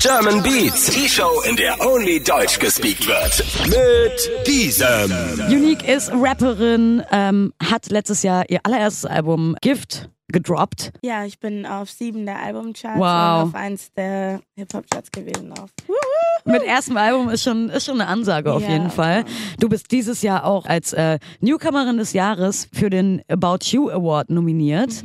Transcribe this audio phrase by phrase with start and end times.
[0.00, 3.44] German Beats, die Show, in der only Deutsch gespeakt wird.
[3.66, 5.12] Mit diesem.
[5.48, 10.92] Unique ist Rapperin, ähm, hat letztes Jahr ihr allererstes Album Gift gedroppt.
[11.02, 13.42] Ja, ich bin auf sieben der Albumcharts Wow.
[13.44, 15.52] und auf eins der Hip-Hop-Charts gewesen.
[15.52, 15.70] Auf.
[16.44, 19.22] Mit erstem Album ist schon, ist schon eine Ansage auf Ja, jeden Fall.
[19.22, 19.32] Mann.
[19.60, 24.28] Du bist dieses Jahr auch als äh, Newcomerin des Jahres für den About You Award
[24.28, 25.02] nominiert.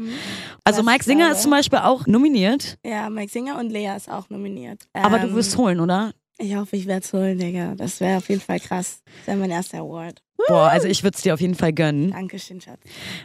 [0.65, 4.11] Also Was Mike Singer ist zum Beispiel auch nominiert, Ja, Mike Singer und Lea ist
[4.11, 4.81] auch nominiert.
[4.93, 6.11] aber du Ähm, wirst holen, oder?
[6.41, 7.75] Ich hoffe, ich werde es holen, Digga.
[7.75, 9.01] Das wäre auf jeden Fall krass.
[9.17, 10.21] Das wäre mein erster Award.
[10.47, 12.11] Boah, also ich würde es dir auf jeden Fall gönnen.
[12.11, 12.79] Dankeschön, Schatz.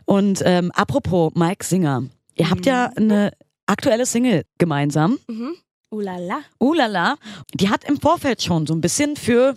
[0.04, 2.02] Und ähm, apropos Mike Singer,
[2.34, 3.30] ihr habt ja eine
[3.66, 5.18] aktuelle Single gemeinsam.
[5.28, 5.54] Mhm.
[5.90, 6.40] Ulala.
[6.58, 7.16] Ulala,
[7.54, 9.54] die hat im Vorfeld schon so ein bisschen für,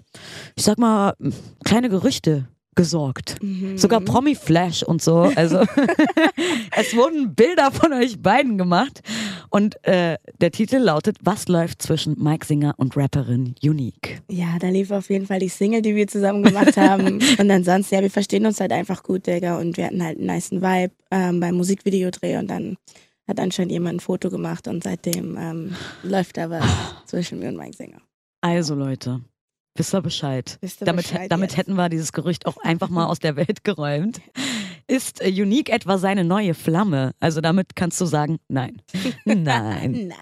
[0.56, 1.16] ich sag mal,
[1.66, 3.36] kleine Gerüchte gesorgt.
[3.42, 3.78] Mhm.
[3.78, 5.30] Sogar Promi-Flash und so.
[5.36, 5.58] Also
[6.78, 9.02] es wurden Bilder von euch beiden gemacht.
[9.50, 14.22] Und äh, der Titel lautet, was läuft zwischen Mike Singer und Rapperin Unique?
[14.30, 17.20] Ja, da lief auf jeden Fall die Single, die wir zusammen gemacht haben.
[17.38, 19.58] und ansonsten, ja, wir verstehen uns halt einfach gut, Digga.
[19.58, 22.38] Und wir hatten halt einen niceen Vibe ähm, beim Musikvideodreh.
[22.38, 22.78] Und dann
[23.28, 24.68] hat anscheinend jemand ein Foto gemacht.
[24.68, 26.64] Und seitdem ähm, läuft da was
[27.06, 28.02] zwischen mir und Mike Singer.
[28.42, 29.22] Also Leute,
[29.78, 30.58] wisst ihr Bescheid?
[30.62, 31.58] Wisst ihr damit Bescheid damit jetzt?
[31.58, 34.22] hätten wir dieses Gerücht auch einfach mal aus der Welt geräumt.
[34.88, 37.12] Ist äh, Unique etwa seine neue Flamme?
[37.20, 38.82] Also damit kannst du sagen, nein.
[39.26, 39.44] Nein.
[40.08, 40.14] Nein.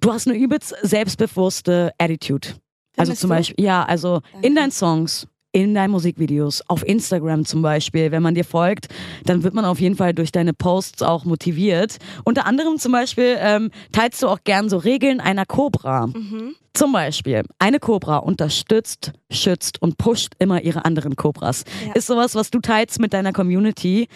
[0.00, 2.48] Du hast eine übelst selbstbewusste Attitude.
[2.96, 3.30] Also zum?
[3.30, 4.54] Beispiel, ja, also in Danke.
[4.54, 8.88] deinen Songs, in deinen Musikvideos, auf Instagram zum Beispiel, wenn man dir folgt,
[9.24, 11.98] dann wird man auf jeden Fall durch deine Posts auch motiviert.
[12.24, 16.08] Unter anderem zum Beispiel ähm, teilst du auch gern so Regeln einer Cobra.
[16.08, 16.56] Mhm.
[16.74, 21.62] Zum Beispiel, eine Cobra unterstützt, schützt und pusht immer ihre anderen Cobras.
[21.86, 21.92] Ja.
[21.92, 24.08] Ist sowas, was du teilst mit deiner Community.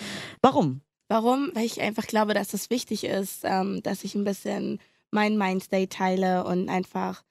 [0.43, 0.81] Warum?
[1.07, 1.53] Warum?
[1.55, 4.81] Weil ich einfach glaube, dass es wichtig ist, ähm, dass ich ein bisschen
[5.11, 7.25] mein Mindstate teile und einfach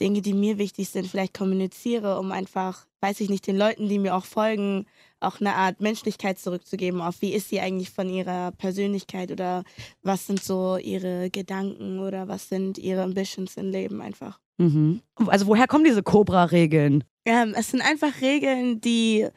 [0.00, 3.98] Dinge, die mir wichtig sind, vielleicht kommuniziere, um einfach, weiß ich nicht, den Leuten, die
[3.98, 4.86] mir auch folgen,
[5.20, 9.64] auch eine Art Menschlichkeit zurückzugeben, auf wie ist sie eigentlich von ihrer Persönlichkeit oder
[10.02, 14.40] was sind so ihre Gedanken oder was sind ihre Ambitions im Leben einfach.
[14.58, 15.00] Mhm.
[15.26, 17.04] Also woher kommen diese Cobra-Regeln?
[17.24, 19.28] Ähm, es sind einfach Regeln, die,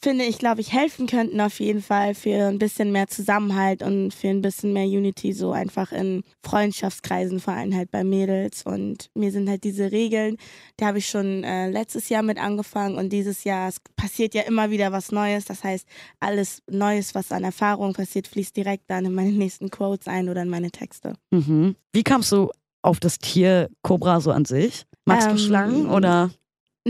[0.00, 4.12] finde ich, glaube ich, helfen könnten auf jeden Fall für ein bisschen mehr Zusammenhalt und
[4.14, 8.62] für ein bisschen mehr Unity, so einfach in Freundschaftskreisen, vor allem halt bei Mädels.
[8.62, 10.36] Und mir sind halt diese Regeln,
[10.78, 14.42] die habe ich schon äh, letztes Jahr mit angefangen und dieses Jahr, es passiert ja
[14.42, 15.44] immer wieder was Neues.
[15.46, 15.86] Das heißt,
[16.20, 20.42] alles Neues, was an Erfahrung passiert, fließt direkt dann in meine nächsten Quotes ein oder
[20.42, 21.14] in meine Texte.
[21.30, 21.74] Mhm.
[21.92, 22.50] Wie kamst du
[22.82, 24.84] auf das Tier Cobra so an sich?
[25.06, 26.30] Magst du Ähm, Schlangen oder?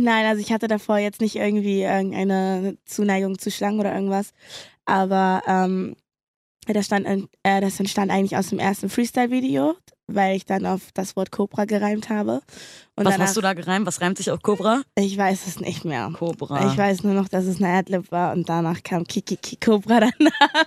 [0.01, 4.33] Nein, also ich hatte davor jetzt nicht irgendwie irgendeine Zuneigung zu Schlangen oder irgendwas.
[4.85, 5.97] Aber ähm,
[6.67, 7.07] das, stand,
[7.43, 9.75] äh, das entstand eigentlich aus dem ersten Freestyle-Video,
[10.07, 12.41] weil ich dann auf das Wort Cobra gereimt habe.
[12.97, 13.87] Und Was danach, hast du da gereimt?
[13.87, 14.83] Was reimt sich auf Cobra?
[14.97, 16.11] Ich weiß es nicht mehr.
[16.15, 16.71] Cobra.
[16.71, 20.65] Ich weiß nur noch, dass es eine Adlib war und danach kam Kikiki Cobra danach.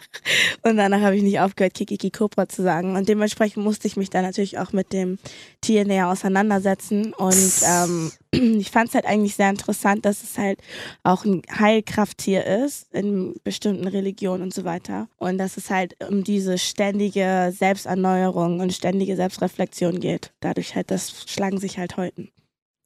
[0.63, 2.95] Und danach habe ich nicht aufgehört, Kikiki Cobra zu sagen.
[2.95, 5.17] Und dementsprechend musste ich mich dann natürlich auch mit dem
[5.61, 7.13] Tier näher auseinandersetzen.
[7.13, 10.59] Und ähm, ich fand es halt eigentlich sehr interessant, dass es halt
[11.03, 15.07] auch ein Heilkrafttier ist in bestimmten Religionen und so weiter.
[15.17, 20.31] Und dass es halt um diese ständige Selbsterneuerung und ständige Selbstreflexion geht.
[20.39, 22.29] Dadurch halt, dass Schlangen sich halt häuten.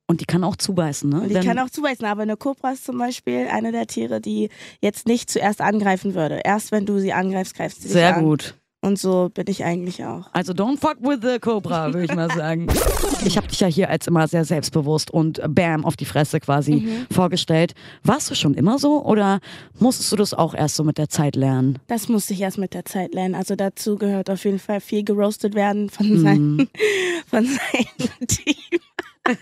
[0.07, 1.22] Und die kann auch zubeißen, ne?
[1.22, 4.22] Und die Wenn- kann auch zubeißen, aber eine Kobra ist zum Beispiel eine der Tiere,
[4.22, 6.41] die jetzt nicht zuerst angreifen würde.
[6.44, 8.23] Erst wenn du sie angreifst, greift sie dich Sehr an.
[8.23, 8.56] gut.
[8.85, 10.28] Und so bin ich eigentlich auch.
[10.31, 12.68] Also don't fuck with the Cobra, würde ich mal sagen.
[13.25, 16.75] Ich habe dich ja hier als immer sehr selbstbewusst und bam auf die Fresse quasi
[16.75, 17.07] Mhm.
[17.12, 17.74] vorgestellt.
[18.03, 19.40] Warst du schon immer so oder
[19.79, 21.79] musstest du das auch erst so mit der Zeit lernen?
[21.88, 23.34] Das musste ich erst mit der Zeit lernen.
[23.34, 26.22] Also dazu gehört auf jeden Fall viel geroastet werden von, Mhm.
[26.24, 26.68] seinem,
[27.28, 28.79] von seinem Team.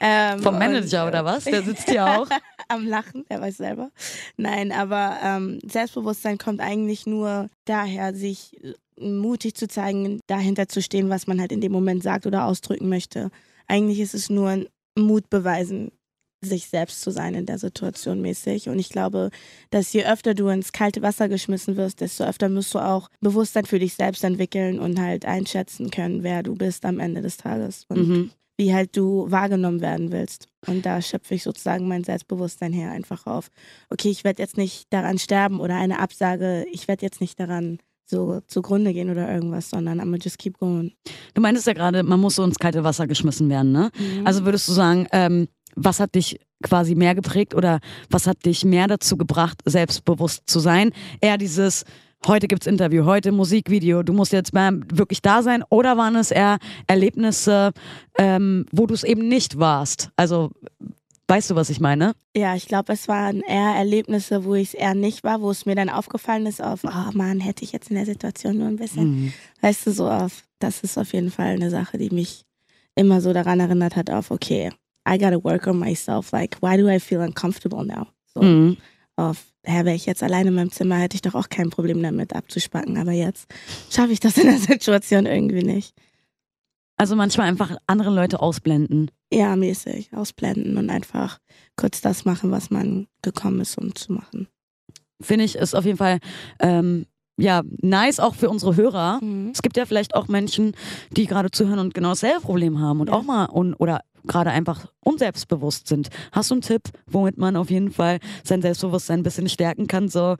[0.00, 1.44] ähm, Vom und, Manager äh, oder was?
[1.44, 2.28] Der sitzt hier auch.
[2.78, 3.90] am Lachen, er weiß selber.
[4.36, 10.82] Nein, aber ähm, Selbstbewusstsein kommt eigentlich nur daher, sich äh, mutig zu zeigen, dahinter zu
[10.82, 13.30] stehen, was man halt in dem Moment sagt oder ausdrücken möchte.
[13.66, 14.66] Eigentlich ist es nur ein
[14.98, 15.92] Mut beweisen,
[16.40, 18.68] sich selbst zu sein in der Situation mäßig.
[18.68, 19.30] Und ich glaube,
[19.70, 23.64] dass je öfter du ins kalte Wasser geschmissen wirst, desto öfter musst du auch Bewusstsein
[23.66, 27.86] für dich selbst entwickeln und halt einschätzen können, wer du bist am Ende des Tages.
[27.88, 28.30] Und Mhm.
[28.58, 30.48] Wie halt du wahrgenommen werden willst.
[30.66, 33.48] Und da schöpfe ich sozusagen mein Selbstbewusstsein her einfach auf.
[33.88, 37.78] Okay, ich werde jetzt nicht daran sterben oder eine Absage, ich werde jetzt nicht daran
[38.04, 40.92] so zugrunde gehen oder irgendwas, sondern I'm just keep going.
[41.34, 43.90] Du meintest ja gerade, man muss so ins kalte Wasser geschmissen werden, ne?
[44.24, 47.80] Also würdest du sagen, ähm, was hat dich quasi mehr geprägt oder
[48.10, 50.92] was hat dich mehr dazu gebracht, selbstbewusst zu sein?
[51.20, 51.84] Eher dieses
[52.26, 55.62] heute gibt's Interview, heute Musikvideo, du musst jetzt mal wirklich da sein?
[55.70, 57.72] Oder waren es eher Erlebnisse,
[58.18, 60.10] ähm, wo du es eben nicht warst?
[60.16, 60.50] Also,
[61.28, 62.14] weißt du, was ich meine?
[62.36, 65.66] Ja, ich glaube, es waren eher Erlebnisse, wo ich es eher nicht war, wo es
[65.66, 68.76] mir dann aufgefallen ist auf, oh Mann, hätte ich jetzt in der Situation nur ein
[68.76, 69.32] bisschen, Mhm.
[69.62, 72.44] weißt du, so auf, das ist auf jeden Fall eine Sache, die mich
[72.94, 74.70] immer so daran erinnert hat auf, okay,
[75.08, 78.06] I gotta work on myself, like, why do I feel uncomfortable now?
[78.34, 78.76] So, Mhm.
[79.18, 82.02] Auf, hä, wäre ich jetzt alleine in meinem Zimmer, hätte ich doch auch kein Problem
[82.02, 83.46] damit abzuspacken, aber jetzt
[83.90, 85.94] schaffe ich das in der Situation irgendwie nicht.
[86.96, 89.10] Also manchmal einfach andere Leute ausblenden.
[89.32, 91.38] Ja, mäßig, ausblenden und einfach
[91.76, 94.48] kurz das machen, was man gekommen ist, um zu machen.
[95.20, 96.18] Finde ich, ist auf jeden Fall
[96.60, 97.06] ähm,
[97.36, 99.20] ja nice auch für unsere Hörer.
[99.22, 99.50] Mhm.
[99.52, 100.72] Es gibt ja vielleicht auch Menschen,
[101.12, 103.14] die gerade zuhören und genau dasselbe Problem haben und Ja.
[103.14, 106.08] auch mal un oder gerade einfach unselbstbewusst sind.
[106.32, 110.08] Hast du einen Tipp, womit man auf jeden Fall sein Selbstbewusstsein ein bisschen stärken kann?
[110.08, 110.36] So,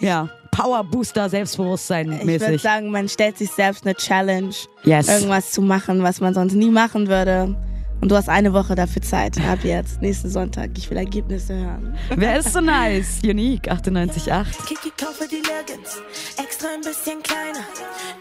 [0.00, 2.62] ja, Power Booster Selbstbewusstsein Ich würde mäßig.
[2.62, 4.54] sagen, man stellt sich selbst eine Challenge,
[4.84, 5.08] Yes.
[5.08, 7.54] irgendwas zu machen, was man sonst nie machen würde.
[8.00, 9.40] Und du hast eine Woche dafür Zeit.
[9.40, 10.70] Ab jetzt, nächsten Sonntag.
[10.76, 11.96] Ich will Ergebnisse hören.
[12.14, 13.20] Wer ist so nice?
[13.24, 14.66] Unique 98.8.
[14.66, 16.02] Kiki, kaufe die Leggings,
[16.36, 17.64] extra ein bisschen kleiner.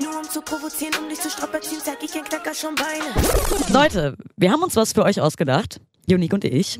[0.01, 3.73] Nur um zu provozieren, um dich zu strapazieren, zeig ich ein Knacker schon Beine.
[3.73, 5.81] Leute, wir haben uns was für euch ausgedacht.
[6.09, 6.79] Unique und ich.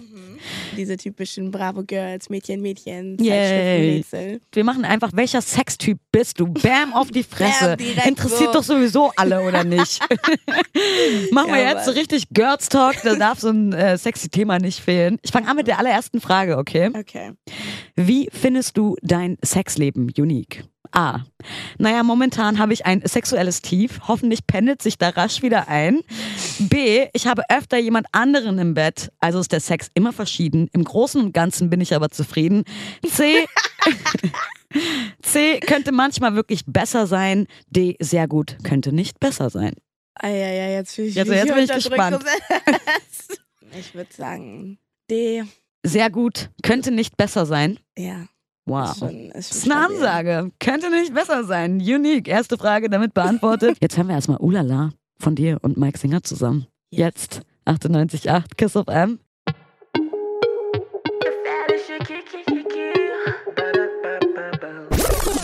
[0.78, 3.30] Diese typischen Bravo Girls, Mädchen, Mädchen, Yay.
[3.30, 4.42] Zeitschriftenrätsel.
[4.52, 6.48] Wir machen einfach, welcher Sextyp bist du?
[6.48, 7.78] Bam auf die Fresse.
[7.78, 8.54] Bam, Interessiert so.
[8.54, 10.00] doch sowieso alle, oder nicht?
[11.32, 14.60] machen wir Ja, jetzt so richtig Girls Talk, da darf so ein äh, sexy Thema
[14.60, 15.18] nicht fehlen.
[15.24, 16.90] Ich fange an mit der allerersten Frage, okay?
[16.98, 17.32] Okay.
[17.96, 20.64] Wie findest du dein Sexleben unique?
[20.92, 21.26] A.
[21.78, 24.00] Naja, momentan habe ich ein sexuelles Tief.
[24.08, 26.02] Hoffentlich pendelt sich da rasch wieder ein.
[26.60, 27.08] B.
[27.14, 29.12] Ich habe öfter jemand anderen im Bett.
[29.20, 30.35] Also ist der Sex immer verschieden.
[30.40, 32.64] Im Großen und Ganzen bin ich aber zufrieden.
[33.08, 33.46] C.
[35.22, 35.60] C.
[35.62, 37.48] Könnte manchmal wirklich besser sein.
[37.70, 37.96] D.
[38.00, 38.58] Sehr gut.
[38.64, 39.74] Könnte nicht besser sein.
[40.16, 42.24] Ah, ja, ja, jetzt bin ich, Also jetzt bin ich gespannt.
[43.78, 44.78] Ich würde sagen,
[45.10, 45.44] D.
[45.84, 46.50] Sehr gut.
[46.64, 47.80] Könnte nicht besser sein.
[47.98, 48.28] Ja.
[48.66, 48.92] Wow.
[48.92, 49.86] Ist schon, ist Das ist eine.
[49.86, 50.52] Ansage.
[50.60, 51.76] Könnte nicht besser sein.
[51.80, 52.28] Unique.
[52.28, 53.78] Erste Frage damit beantwortet.
[53.82, 56.66] Jetzt hören wir erstmal Ulala von dir und Mike Singer zusammen.
[56.90, 59.20] Jetzt 98.8 Kiss of M.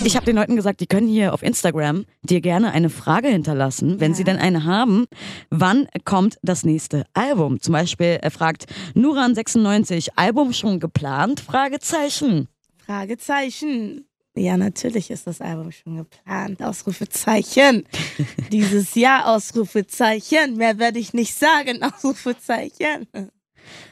[0.03, 3.99] Ich habe den Leuten gesagt, die können hier auf Instagram dir gerne eine Frage hinterlassen,
[3.99, 4.17] wenn Ja.
[4.17, 5.05] sie denn eine haben.
[5.49, 7.61] Wann kommt das nächste Album?
[7.61, 8.65] Zum Beispiel er fragt
[8.95, 11.39] Nuran96, Album schon geplant?
[11.39, 12.47] Fragezeichen.
[12.85, 14.05] Fragezeichen.
[14.35, 16.63] Ja, natürlich ist das Album schon geplant.
[16.63, 17.83] Ausrufezeichen.
[18.51, 20.55] Dieses Jahr Ausrufezeichen.
[20.57, 21.83] Mehr werde ich nicht sagen.
[21.83, 23.07] Ausrufezeichen.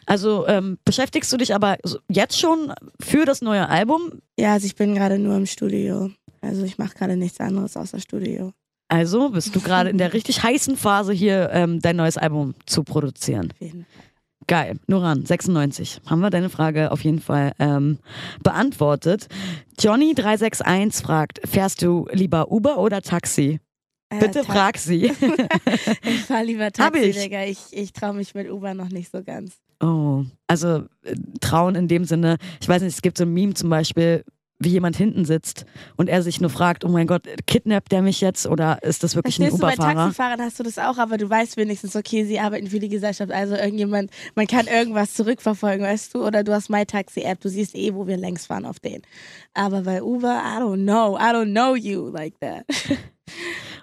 [0.05, 1.77] Also ähm, beschäftigst du dich aber
[2.09, 4.21] jetzt schon für das neue Album?
[4.37, 6.11] Ja, also ich bin gerade nur im Studio.
[6.41, 8.53] Also ich mache gerade nichts anderes außer Studio.
[8.87, 12.83] Also bist du gerade in der richtig heißen Phase hier, ähm, dein neues Album zu
[12.83, 13.51] produzieren.
[13.51, 14.03] Auf jeden Fall.
[14.47, 14.79] Geil.
[14.87, 16.01] Noran, 96.
[16.07, 17.99] Haben wir deine Frage auf jeden Fall ähm,
[18.41, 19.27] beantwortet.
[19.79, 23.59] Johnny361 fragt, fährst du lieber Uber oder Taxi?
[24.09, 25.11] Äh, Bitte Ta- frag sie.
[26.03, 27.17] Ich fahr lieber Taxi, ich.
[27.17, 27.43] Digga.
[27.43, 29.57] Ich, ich traue mich mit Uber noch nicht so ganz.
[29.81, 33.53] oh, also äh, trauen in dem Sinne, ich weiß nicht, es gibt so ein Meme
[33.53, 34.23] zum Beispiel,
[34.61, 35.65] wie jemand hinten sitzt
[35.95, 39.15] und er sich nur fragt, oh mein Gott, kidnappt der mich jetzt oder ist das
[39.15, 39.95] wirklich ein Verstehst du, bei Uberfahrer?
[40.07, 43.31] Taxifahrern hast du das auch, aber du weißt wenigstens, okay, sie arbeiten für die Gesellschaft,
[43.31, 46.25] also irgendjemand, man kann irgendwas zurückverfolgen, weißt du?
[46.25, 49.01] Oder du hast MyTaxi-App, du siehst eh, wo wir längs fahren auf den.
[49.53, 52.65] Aber bei Uber, I don't know, I don't know you like that.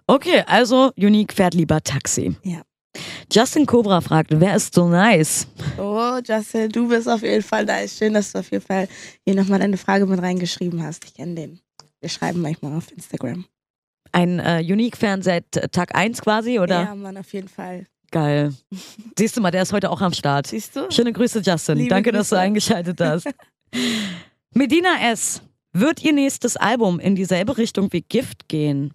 [0.06, 2.36] Okay, also Unique fährt lieber Taxi.
[2.42, 2.62] Ja.
[3.30, 5.46] Justin Cobra fragt, wer ist so nice?
[5.78, 7.86] Oh, Justin, du bist auf jeden Fall da.
[7.86, 8.88] Schön, dass du auf jeden Fall
[9.24, 11.04] hier nochmal deine Frage mit reingeschrieben hast.
[11.04, 11.60] Ich kenne den.
[12.00, 13.44] Wir schreiben manchmal auf Instagram.
[14.12, 16.84] Ein äh, Unique-Fan seit äh, Tag 1 quasi, oder?
[16.84, 17.86] Ja, Mann, auf jeden Fall.
[18.12, 18.54] Geil.
[19.18, 20.46] Siehst du mal, der ist heute auch am Start.
[20.46, 20.90] Siehst du?
[20.90, 21.78] Schöne Grüße, Justin.
[21.78, 22.42] Liebe Danke, dass du Grüße.
[22.42, 23.28] eingeschaltet hast.
[24.54, 25.42] Medina S.
[25.72, 28.94] Wird ihr nächstes Album in dieselbe Richtung wie Gift gehen?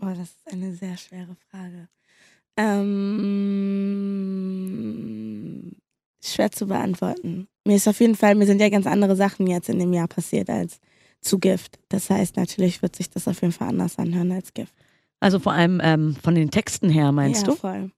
[0.00, 1.88] Oh, das ist eine sehr schwere Frage.
[2.56, 4.16] Ähm,
[6.22, 7.48] schwer zu beantworten.
[7.64, 10.08] Mir ist auf jeden Fall, mir sind ja ganz andere Sachen jetzt in dem Jahr
[10.08, 10.80] passiert als
[11.20, 11.78] zu Gift.
[11.88, 14.74] Das heißt, natürlich wird sich das auf jeden Fall anders anhören als Gift.
[15.20, 17.56] Also vor allem ähm, von den Texten her, meinst ja, du?
[17.56, 17.90] voll.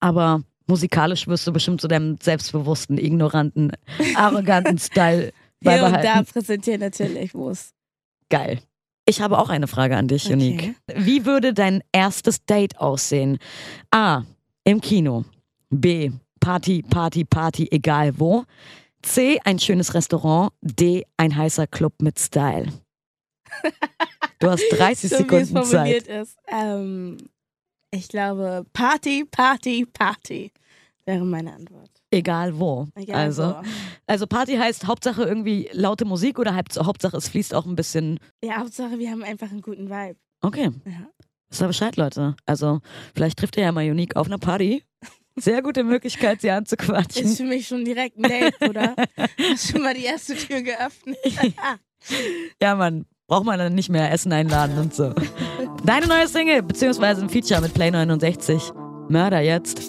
[0.00, 3.72] Aber musikalisch wirst du bestimmt so deinem selbstbewussten, ignoranten,
[4.14, 6.32] arroganten Style Hier und da beibehalten.
[6.32, 7.74] präsentiert natürlich, wo es.
[8.30, 8.60] Geil.
[9.06, 10.74] Ich habe auch eine Frage an dich, Unique.
[10.94, 13.38] Wie würde dein erstes Date aussehen?
[13.90, 14.22] A.
[14.64, 15.24] Im Kino.
[15.70, 16.10] B.
[16.40, 18.44] Party, Party, Party, egal wo.
[19.02, 19.38] C.
[19.44, 20.52] Ein schönes Restaurant.
[20.62, 21.04] D.
[21.18, 22.72] Ein heißer Club mit Style.
[24.40, 26.06] Du hast 30 so wie es Sekunden Zeit.
[26.06, 26.36] ist.
[26.48, 27.16] Ähm,
[27.90, 30.52] ich glaube, Party, Party, Party
[31.06, 31.93] wäre meine Antwort.
[32.14, 32.86] Egal wo.
[32.94, 33.62] Egal also, wo.
[34.06, 38.18] also Party heißt Hauptsache irgendwie laute Musik oder Haupt- Hauptsache es fließt auch ein bisschen.
[38.42, 40.16] Ja, Hauptsache, wir haben einfach einen guten Vibe.
[40.42, 40.70] Okay.
[40.84, 41.08] Ja.
[41.60, 42.34] Ihr Bescheid, Leute.
[42.46, 42.80] Also,
[43.14, 44.82] vielleicht trifft ihr ja mal Unique auf einer Party.
[45.36, 47.24] Sehr gute Möglichkeit, sie anzuquatschen.
[47.24, 48.94] Ist für mich schon direkt ein Date, oder?
[49.50, 51.16] Hast schon mal die erste Tür geöffnet?
[52.60, 53.06] Ja, Mann.
[53.26, 55.14] Braucht man dann nicht mehr Essen einladen und so.
[55.84, 58.72] Deine neue Single, beziehungsweise ein Feature mit Play 69.
[59.08, 59.80] Mörder jetzt.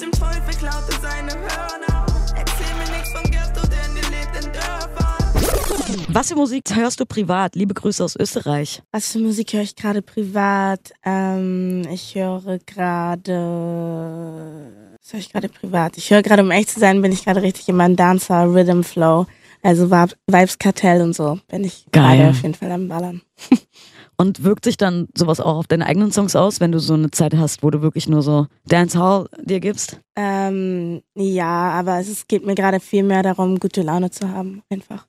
[0.00, 2.06] Mit dem Teufel, klaute seine Hörner.
[2.36, 6.06] Erzähl mir nichts von Ghetto, denn ihr lebt in Dörfern.
[6.14, 7.56] Was für Musik hörst du privat?
[7.56, 8.80] Liebe Grüße aus Österreich.
[8.92, 10.92] Was für Musik höre ich gerade privat?
[11.04, 13.34] Ähm, ich höre gerade.
[15.02, 15.96] Was höre ich gerade privat?
[15.98, 18.82] Ich höre gerade, um echt zu sein, bin ich gerade richtig in meinem Dancer Rhythm
[18.82, 19.26] Flow.
[19.62, 21.40] Also Vib- Vibes Kartell und so.
[21.48, 22.18] Bin ich Geil.
[22.18, 23.22] gerade auf jeden Fall am Ballern.
[24.20, 27.12] Und wirkt sich dann sowas auch auf deine eigenen Songs aus, wenn du so eine
[27.12, 30.00] Zeit hast, wo du wirklich nur so Dancehall dir gibst?
[30.16, 34.62] Ähm, ja, aber es geht mir gerade viel mehr darum, gute Laune zu haben.
[34.70, 35.06] Einfach.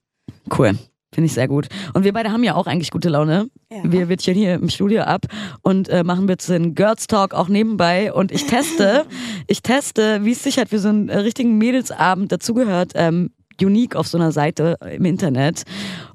[0.56, 0.78] Cool.
[1.12, 1.70] Finde ich sehr gut.
[1.96, 3.50] Und wir beide haben ja auch eigentlich gute Laune.
[3.72, 3.80] Ja.
[3.84, 5.26] Wir witchen hier im Studio ab
[5.64, 8.14] und äh, machen ein bisschen Girls Talk auch nebenbei.
[8.14, 9.08] Und ich teste,
[9.48, 13.96] ich teste, wie es sich halt für so einen äh, richtigen Mädelsabend dazugehört, ähm, unique
[13.96, 15.64] auf so einer Seite im Internet.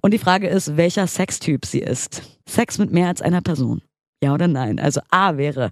[0.01, 2.23] Und die Frage ist, welcher Sextyp sie ist.
[2.49, 3.83] Sex mit mehr als einer Person.
[4.23, 4.79] Ja oder nein?
[4.79, 5.71] Also A wäre,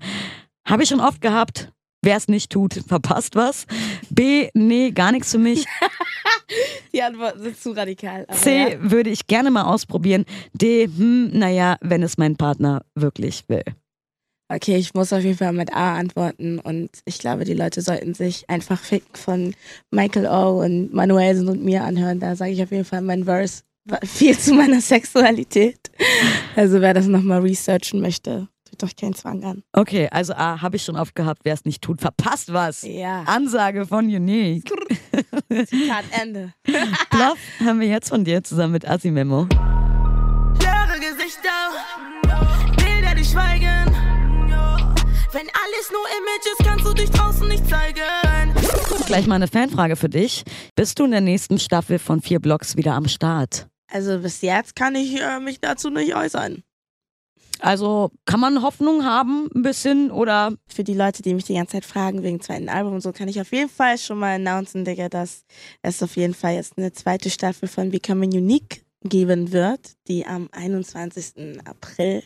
[0.66, 1.72] habe ich schon oft gehabt.
[2.04, 3.66] Wer es nicht tut, verpasst was.
[4.10, 5.66] B, nee, gar nichts für mich.
[6.92, 8.26] Die Antworten sind zu radikal.
[8.32, 8.90] C, ja.
[8.90, 10.24] würde ich gerne mal ausprobieren.
[10.52, 13.62] D, hm, naja, wenn es mein Partner wirklich will.
[14.54, 18.12] Okay, ich muss auf jeden Fall mit A antworten und ich glaube, die Leute sollten
[18.12, 19.54] sich einfach Fick von
[19.90, 20.62] Michael O.
[20.62, 22.20] und Manuelsen und mir anhören.
[22.20, 23.62] Da sage ich auf jeden Fall mein Verse
[24.04, 25.90] viel zu meiner Sexualität.
[26.56, 29.62] Also wer das nochmal researchen möchte, tut doch keinen Zwang an.
[29.72, 31.40] Okay, also A, habe ich schon oft gehabt.
[31.44, 32.82] Wer es nicht tut, verpasst was.
[32.82, 33.22] Ja.
[33.22, 34.70] Ansage von Unique.
[35.66, 36.52] Zitat Ende.
[37.10, 39.48] Bluff haben wir jetzt von dir zusammen mit Asimemo.
[40.60, 41.50] Leere Gesichter,
[42.76, 43.92] Bilder, die schweigen.
[45.32, 48.54] Wenn alles nur Image ist, kannst du dich draußen nicht zeigen.
[49.06, 50.44] Gleich mal eine Fanfrage für dich.
[50.76, 53.66] Bist du in der nächsten Staffel von vier Blocks wieder am Start?
[53.92, 56.62] Also bis jetzt kann ich äh, mich dazu nicht äußern.
[57.60, 61.74] Also kann man Hoffnung haben, ein bisschen oder Für die Leute, die mich die ganze
[61.74, 64.84] Zeit fragen wegen zweiten Album und so, kann ich auf jeden Fall schon mal announcen,
[64.84, 65.44] Digga, dass
[65.82, 70.48] es auf jeden Fall jetzt eine zweite Staffel von Becoming Unique geben wird, die am
[70.52, 71.60] 21.
[71.64, 72.24] April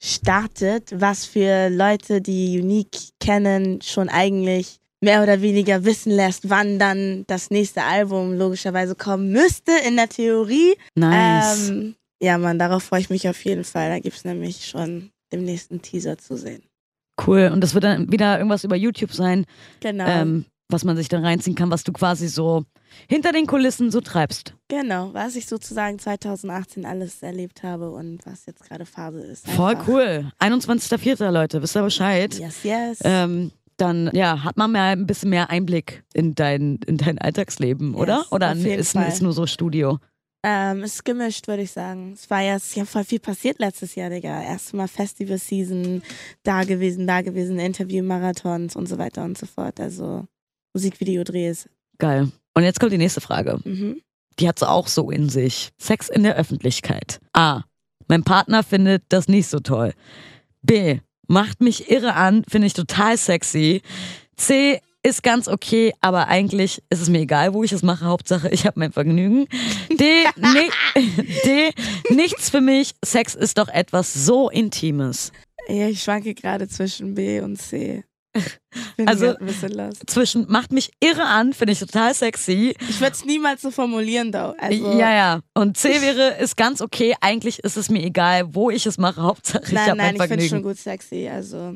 [0.00, 6.78] startet, was für Leute, die Unique kennen, schon eigentlich mehr oder weniger wissen lässt, wann
[6.78, 10.74] dann das nächste Album logischerweise kommen müsste in der Theorie.
[10.94, 11.68] nice.
[11.70, 13.90] Ähm, ja, Mann, darauf freue ich mich auf jeden Fall.
[13.90, 16.62] Da gibt es nämlich schon den nächsten Teaser zu sehen.
[17.26, 17.50] cool.
[17.52, 19.44] Und das wird dann wieder irgendwas über YouTube sein,
[19.80, 20.06] Genau.
[20.06, 22.64] ähm, was man sich dann reinziehen kann, was du quasi so
[23.08, 24.54] hinter den Kulissen so treibst.
[24.68, 29.48] Genau, was ich sozusagen 2018 alles erlebt habe und was jetzt gerade Phase ist.
[29.50, 29.88] Voll Einfach.
[29.88, 30.32] cool.
[30.40, 31.30] 21.04.
[31.30, 32.34] Leute, wisst ihr Bescheid?
[32.38, 32.98] Yes, yes.
[33.04, 37.94] Ähm, dann ja, hat man mal ein bisschen mehr Einblick in dein, in dein Alltagsleben,
[37.94, 38.18] oder?
[38.18, 39.98] Yes, Oder jeden ist, ist nur so Studio?
[40.44, 42.12] Ähm, ist gemischt, würde ich sagen.
[42.12, 44.42] Es war ja, es ist ja voll viel passiert letztes Jahr, Digga.
[44.42, 46.02] Erstmal Festival-Season,
[46.44, 49.80] da gewesen, da gewesen, Interview-Marathons und so weiter und so fort.
[49.80, 50.26] Also
[50.74, 51.68] Musikvideodrehs.
[51.98, 52.30] Geil.
[52.54, 53.58] Und jetzt kommt die nächste Frage.
[53.64, 54.00] Mhm.
[54.38, 55.70] Die hat es auch so in sich.
[55.78, 57.20] Sex in der Öffentlichkeit.
[57.32, 57.62] A.
[58.06, 59.92] Mein Partner findet das nicht so toll.
[60.62, 61.00] B.
[61.28, 63.82] Macht mich irre an, finde ich total sexy.
[64.36, 64.80] C.
[65.04, 68.04] Ist ganz okay, aber eigentlich ist es mir egal, wo ich es mache.
[68.06, 69.46] Hauptsache, ich habe mein Vergnügen.
[69.90, 70.04] D.
[70.36, 71.70] ni D.
[72.10, 72.94] Nichts für mich.
[73.04, 75.30] Sex ist doch etwas so Intimes.
[75.68, 78.04] Ja, ich schwanke gerade zwischen B und C.
[79.06, 79.36] Also-.
[80.06, 82.74] Zwischen macht mich irre an, finde ich total sexy.
[82.88, 84.54] Ich würde es niemals so formulieren, though.
[84.58, 85.40] Also, ja, ja.
[85.54, 87.14] Und C wäre, ist ganz okay.
[87.20, 89.22] Eigentlich ist es mir egal, wo ich es mache.
[89.22, 91.28] Hauptsache, ich Nein, habe mein nein, ich finde es schon gut sexy.
[91.28, 91.74] Also,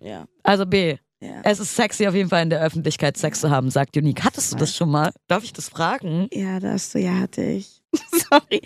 [0.00, 0.26] ja.
[0.42, 0.96] Also B.
[1.20, 1.40] Ja.
[1.42, 4.22] Es ist sexy auf jeden Fall in der Öffentlichkeit Sex zu haben, sagt Unique.
[4.22, 5.10] Hattest du das schon mal?
[5.26, 6.28] Darf ich das fragen?
[6.32, 7.82] Ja, das so, ja, hatte ich.
[8.12, 8.62] Sorry.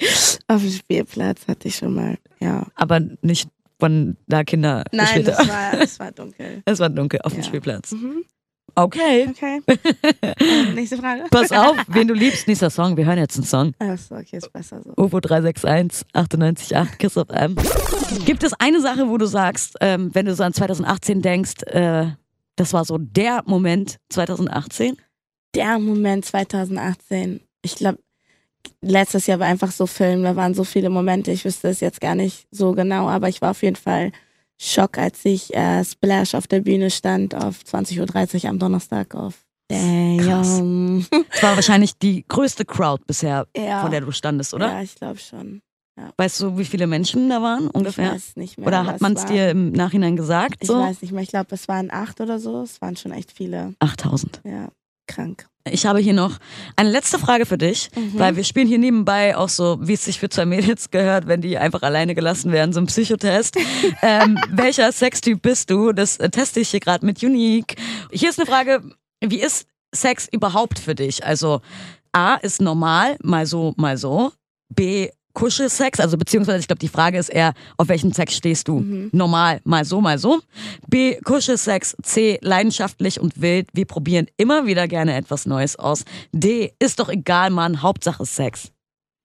[0.49, 2.19] Auf dem Spielplatz hatte ich schon mal.
[2.41, 2.67] Ja.
[2.75, 3.49] Aber nicht
[3.83, 5.49] von da Kinder Nein, haben.
[5.49, 6.63] war, war dunkel.
[6.65, 7.47] Es war dunkel auf dem Ja.
[7.49, 7.91] Spielplatz.
[7.91, 8.25] Mhm.
[8.77, 9.27] Okay.
[9.29, 9.61] Okay.
[10.77, 11.25] Nächste Frage.
[11.33, 12.97] Pass auf, wen du liebst, nächster Song.
[12.97, 13.75] Wir hören jetzt einen Song.
[13.81, 14.93] Achso, okay, ist besser so.
[14.97, 17.57] UFO 361 98.8 Kiss of M.
[18.25, 22.13] Gibt es eine Sache, wo du sagst, ähm, wenn du so an 2018 denkst, äh,
[22.55, 24.97] das war so der Moment 2018?
[25.57, 27.41] Der Moment 2018.
[27.63, 27.99] Ich glaube,
[28.81, 32.01] letztes Jahr war einfach so Film, da waren so viele Momente, ich wüsste es jetzt
[32.01, 34.13] gar nicht so genau, aber ich war auf jeden Fall
[34.61, 39.35] Schock, als ich äh, Splash auf der Bühne stand auf 20.30 Uhr am Donnerstag auf
[39.69, 41.07] Damn.
[41.31, 43.81] Das war wahrscheinlich die größte Crowd bisher, Ja.
[43.81, 44.69] vor der du standest, oder?
[44.69, 45.61] Ja, ich glaube schon.
[46.17, 48.13] Weißt du, wie viele Menschen da waren Ich ungefähr?
[48.13, 48.67] weiß nicht mehr.
[48.67, 50.57] Oder hat man es dir im Nachhinein gesagt?
[50.61, 50.79] Ich So?
[50.79, 51.23] weiß nicht mehr.
[51.23, 52.63] Ich glaube, es waren acht oder so.
[52.63, 53.75] Es waren schon echt viele.
[53.79, 54.41] 8000.
[54.45, 54.69] Ja,
[55.15, 55.47] krank.
[55.71, 56.39] Ich habe hier noch
[56.75, 58.19] eine letzte Frage für dich, Mhm.
[58.19, 61.41] weil wir spielen hier nebenbei auch so, wie es sich für zwei Mädels gehört, wenn
[61.41, 63.57] die einfach alleine gelassen werden, so ein Psychotest.
[64.03, 65.93] ähm, welcher Sextyp bist du?
[65.93, 67.77] Das äh, teste ich hier gerade mit Unique.
[68.11, 68.83] Hier ist eine Frage,
[69.21, 71.25] wie ist Sex überhaupt für dich?
[71.25, 71.61] Also
[72.13, 74.33] A ist normal, mal so, mal so.
[74.75, 78.81] B Kuschelsex, also beziehungsweise ich glaube, die Frage ist eher, auf welchen Sex stehst du?
[78.81, 79.11] Mhm.
[79.13, 80.41] Normal, mal so, mal so.
[80.89, 81.97] B, Kuschelsex.
[82.03, 83.69] C, leidenschaftlich und wild.
[83.73, 86.05] Wir probieren immer wieder gerne etwas Neues aus.
[86.33, 88.71] D, ist doch egal, Mann, Hauptsache Sex.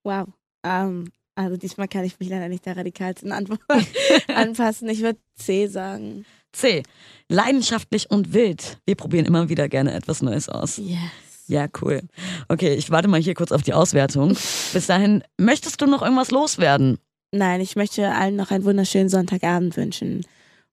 [0.03, 0.27] Wow.
[0.63, 3.59] Ähm, also diesmal kann ich mich leider nicht der radikalsten Antwort
[4.27, 4.89] anpassen.
[4.89, 6.25] Ich würde C sagen.
[6.51, 6.83] C,
[7.29, 8.79] leidenschaftlich und wild.
[8.85, 10.77] Wir probieren immer wieder gerne etwas Neues aus.
[10.77, 11.26] Yes.
[11.47, 12.01] Ja, cool.
[12.49, 14.29] Okay, ich warte mal hier kurz auf die Auswertung.
[14.73, 16.97] Bis dahin, möchtest du noch irgendwas loswerden?
[17.31, 20.25] Nein, ich möchte allen noch einen wunderschönen Sonntagabend wünschen.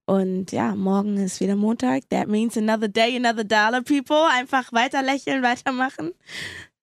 [0.07, 2.09] Und ja, morgen ist wieder Montag.
[2.11, 4.29] That means another day, another dollar, people.
[4.39, 6.13] Einfach weiter lächeln, weitermachen.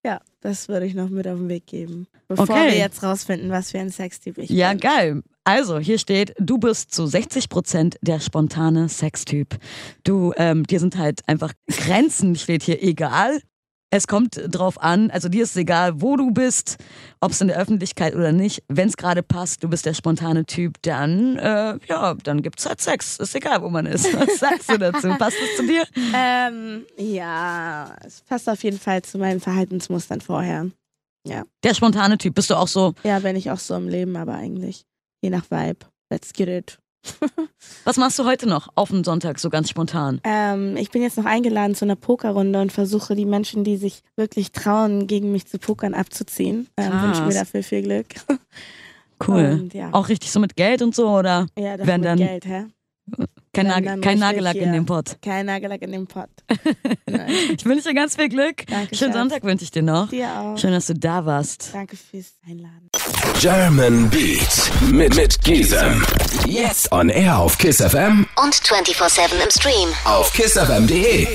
[0.04, 2.08] Ja, das würde ich noch mit auf den Weg geben.
[2.28, 2.72] Bevor Okay.
[2.72, 4.80] wir jetzt rausfinden, was für ein Sextyp ich Ja, bin.
[4.80, 5.22] geil.
[5.44, 9.58] Also, hier steht, du bist zu 60% der spontane Sextyp.
[10.04, 13.42] Du, ähm, dir sind halt einfach Grenzen, steht hier, egal.
[13.94, 16.78] Es kommt drauf an, also dir ist egal, wo du bist,
[17.20, 18.64] ob es in der Öffentlichkeit oder nicht.
[18.70, 22.80] Wenn es gerade passt, du bist der spontane Typ, dann, äh, ja, dann gibt's halt
[22.80, 23.18] Sex.
[23.18, 24.06] Ist egal, wo man ist.
[24.18, 25.10] Was sagst du dazu?
[25.18, 25.84] Passt es zu dir?
[26.16, 30.68] Ähm, ja, es passt auf jeden Fall zu meinen Verhaltensmustern vorher.
[31.64, 34.36] Der spontane Typ, bist du auch so, Ja, bin ich auch so im Leben, aber
[34.36, 34.86] eigentlich
[35.22, 35.86] je nach Vibe.
[36.10, 36.81] Let's get it.
[37.84, 40.22] was machst du heute noch auf den Sonntag, so ganz spontan?
[40.24, 44.03] Ähm, ich bin jetzt noch eingeladen zu einer Pokerrunde und versuche die Menschen, die sich
[44.15, 46.68] wirklich trauen, gegen mich zu pokern, abzuziehen.
[46.77, 48.07] Ähm, wünsche mir dafür viel Glück.
[49.25, 49.57] Cool.
[49.61, 51.46] Und ja, Auch richtig so mit Geld und so, oder?
[51.57, 52.66] ja dafür werden mit dann- Geld, hä?
[53.53, 55.18] Kein, Nag dann kein Nagellack in dem Pott.
[55.22, 56.29] Kein Nagellack in dem Pott.
[57.53, 58.66] Ich wünsche dir ganz viel Glück.
[58.68, 59.20] Danke, Schönen Schatz.
[59.20, 60.09] Sonntag wünsche ich dir noch.
[60.09, 60.57] Dir auch.
[60.57, 61.70] Schön, dass du da warst.
[61.74, 62.90] Danke fürs Einladen.
[63.40, 66.01] German Beat mit, mit Gisem.
[66.48, 69.90] Jetzt on air auf Kiss FM, und 24-7 im Stream.
[70.05, 71.27] auf kissfm.de.